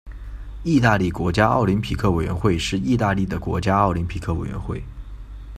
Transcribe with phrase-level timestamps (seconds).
[0.63, 4.83] 意大利国家奥林匹克委员会是意大利的国家奥林匹克委员会。